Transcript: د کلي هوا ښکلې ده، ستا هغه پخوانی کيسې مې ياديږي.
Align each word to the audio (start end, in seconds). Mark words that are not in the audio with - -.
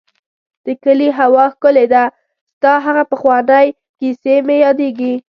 د 0.65 0.67
کلي 0.83 1.09
هوا 1.19 1.45
ښکلې 1.53 1.85
ده، 1.93 2.03
ستا 2.53 2.73
هغه 2.85 3.03
پخوانی 3.11 3.65
کيسې 3.99 4.35
مې 4.47 4.57
ياديږي. 4.65 5.13